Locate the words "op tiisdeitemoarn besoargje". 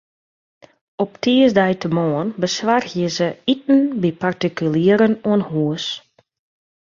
1.03-3.07